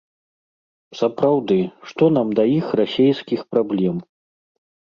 Сапраўды, 1.01 1.57
што 1.91 2.09
нам 2.17 2.27
да 2.41 2.47
іх, 2.57 2.73
расейскіх, 2.81 3.47
праблем? 3.55 4.05